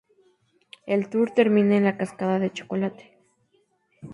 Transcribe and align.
El 0.87 1.09
tour 1.11 1.29
termina 1.29 1.77
en 1.77 1.83
la 1.83 1.95
cascada 1.95 2.39
de 2.39 2.51
chocolate. 2.51 3.19